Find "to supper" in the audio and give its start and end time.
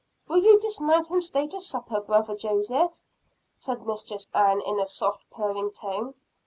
1.49-1.99